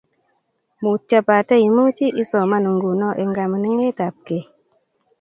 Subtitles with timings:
[0.81, 4.45] Mutyo pate imuchi isoman nguno eng kaminingetap kei